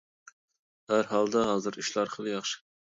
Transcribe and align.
ھەر 0.93 1.07
ھالدا 1.13 1.45
ھازىر 1.53 1.81
ئىشلار 1.85 2.15
خېلى 2.19 2.37
ياخشى. 2.39 2.63